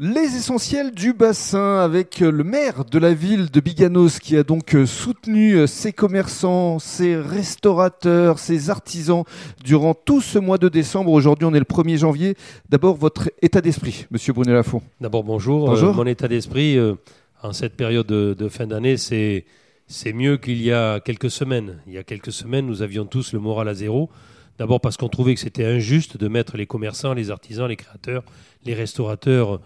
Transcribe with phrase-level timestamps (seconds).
[0.00, 4.76] Les essentiels du bassin avec le maire de la ville de Biganos qui a donc
[4.86, 9.24] soutenu ses commerçants, ses restaurateurs, ses artisans
[9.64, 11.10] durant tout ce mois de décembre.
[11.10, 12.36] Aujourd'hui, on est le 1er janvier.
[12.68, 14.82] D'abord, votre état d'esprit, monsieur Brunet Lafont.
[15.00, 15.66] D'abord, bonjour.
[15.66, 15.88] Bonjour.
[15.88, 16.94] Euh, mon état d'esprit euh,
[17.42, 19.46] en cette période de, de fin d'année, c'est,
[19.88, 21.80] c'est mieux qu'il y a quelques semaines.
[21.88, 24.10] Il y a quelques semaines, nous avions tous le moral à zéro.
[24.60, 28.22] D'abord parce qu'on trouvait que c'était injuste de mettre les commerçants, les artisans, les créateurs,
[28.64, 29.60] les restaurateurs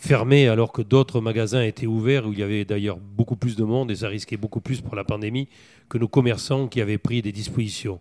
[0.00, 3.64] fermés alors que d'autres magasins étaient ouverts où il y avait d'ailleurs beaucoup plus de
[3.64, 5.46] monde et ça risquait beaucoup plus pour la pandémie
[5.90, 8.00] que nos commerçants qui avaient pris des dispositions.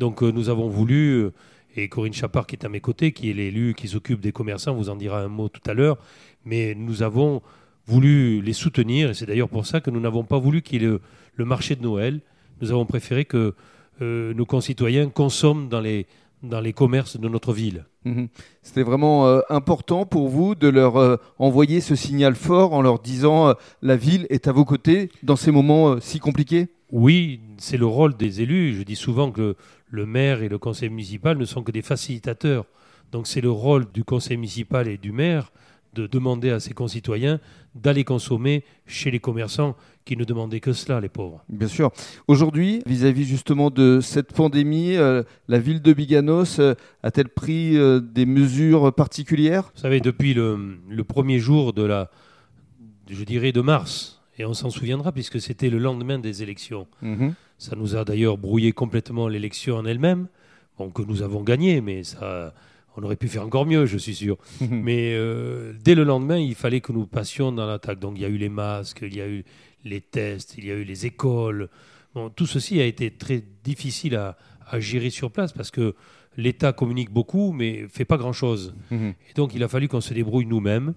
[0.00, 1.32] Donc euh, nous avons voulu, euh,
[1.76, 4.74] et Corinne Chapard qui est à mes côtés, qui est l'élu qui s'occupe des commerçants,
[4.74, 5.98] vous en dira un mot tout à l'heure,
[6.44, 7.42] mais nous avons
[7.86, 10.84] voulu les soutenir et c'est d'ailleurs pour ça que nous n'avons pas voulu qu'il y
[10.84, 11.00] ait le,
[11.36, 12.20] le marché de Noël.
[12.60, 13.54] Nous avons préféré que
[14.02, 16.06] euh, nos concitoyens consomment dans les,
[16.42, 17.86] dans les commerces de notre ville.
[18.04, 18.28] Mhm.
[18.62, 23.00] C'était vraiment euh, important pour vous de leur euh, envoyer ce signal fort en leur
[23.00, 26.68] disant euh, la ville est à vos côtés dans ces moments si compliqués?
[26.92, 28.74] Oui, c'est le rôle des élus.
[28.76, 29.56] Je dis souvent que le,
[29.90, 32.64] le maire et le conseil municipal ne sont que des facilitateurs.
[33.12, 35.52] Donc c'est le rôle du conseil municipal et du maire
[35.96, 37.40] de demander à ses concitoyens
[37.74, 41.42] d'aller consommer chez les commerçants qui ne demandaient que cela, les pauvres.
[41.48, 41.90] Bien sûr.
[42.28, 48.00] Aujourd'hui, vis-à-vis justement de cette pandémie, euh, la ville de Biganos euh, a-t-elle pris euh,
[48.00, 49.72] des mesures particulières?
[49.74, 52.10] Vous savez, depuis le, le premier jour de la,
[53.10, 57.34] je dirais, de mars, et on s'en souviendra puisque c'était le lendemain des élections, Mhm.
[57.58, 60.28] Ça nous a d'ailleurs brouillé complètement l'élection en elle-même,
[60.78, 62.52] bon, que nous avons gagné, mais ça,
[62.96, 64.38] on aurait pu faire encore mieux, je suis sûr.
[64.70, 67.98] Mais euh, dès le lendemain, il fallait que nous passions dans l'attaque.
[67.98, 69.44] Donc il y a eu les masques, il y a eu
[69.84, 71.68] les tests, il y a eu les écoles.
[72.14, 75.94] Bon, tout ceci a été très difficile à, à gérer sur place parce que
[76.36, 78.74] l'État communique beaucoup, mais fait pas grand-chose.
[78.90, 79.14] Mhm.
[79.30, 80.94] Et donc, il a fallu qu'on se débrouille nous-mêmes.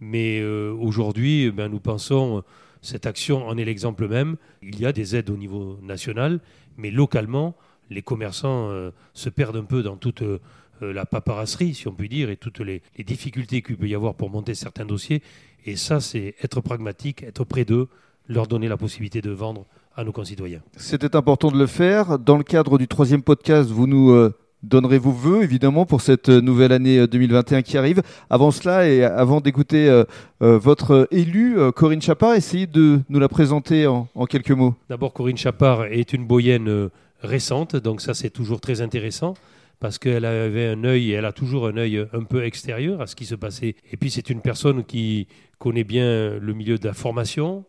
[0.00, 2.42] Mais euh, aujourd'hui, ben, nous pensons,
[2.82, 4.36] cette action en est l'exemple même.
[4.62, 6.40] Il y a des aides au niveau national,
[6.76, 7.56] mais localement,
[7.90, 10.38] les commerçants euh, se perdent un peu dans toute euh,
[10.80, 14.14] la paperasserie, si on peut dire, et toutes les, les difficultés qu'il peut y avoir
[14.14, 15.22] pour monter certains dossiers.
[15.66, 17.88] Et ça, c'est être pragmatique, être près d'eux,
[18.28, 20.62] leur donner la possibilité de vendre à nos concitoyens.
[20.76, 22.18] C'était important de le faire.
[22.18, 24.32] Dans le cadre du troisième podcast, vous nous euh,
[24.62, 28.02] donnerez vos voeux, évidemment, pour cette euh, nouvelle année euh, 2021 qui arrive.
[28.30, 30.04] Avant cela, et avant d'écouter euh,
[30.42, 34.74] euh, votre élu, euh, Corinne Chapard, essayez de nous la présenter en, en quelques mots.
[34.88, 36.88] D'abord, Corinne Chapard est une boyenne euh,
[37.22, 39.34] récente, donc ça c'est toujours très intéressant
[39.80, 43.16] parce qu'elle avait un œil, elle a toujours un œil un peu extérieur à ce
[43.16, 43.74] qui se passait.
[43.90, 45.26] Et puis c'est une personne qui
[45.58, 47.64] connaît bien le milieu de la formation,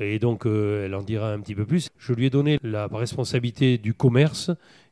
[0.00, 1.90] et donc euh, elle en dira un petit peu plus.
[1.98, 4.50] Je lui ai donné la responsabilité du commerce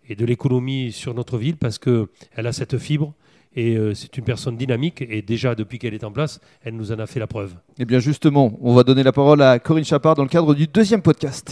[0.09, 3.15] et de l'économie sur notre ville parce que elle a cette fibre.
[3.55, 6.91] Et euh, c'est une personne dynamique et déjà depuis qu'elle est en place, elle nous
[6.91, 7.55] en a fait la preuve.
[7.79, 10.67] Eh bien justement, on va donner la parole à Corinne Chapard dans le cadre du
[10.67, 11.51] deuxième podcast.